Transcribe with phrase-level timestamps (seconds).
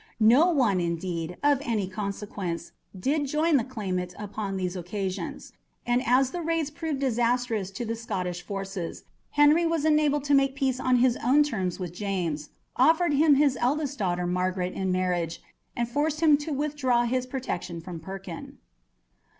[0.19, 5.53] No one, indeed, of any consequence did join the claimant upon these occasions;
[5.85, 10.55] and as the raids proved disastrous to the Scottish forces, Henry was enabled to make
[10.55, 15.39] peace on his own terms with James; offered him his eldest daughter, Margaret, in marriage,
[15.75, 18.57] and forced him to withdraw his protection from Perkin.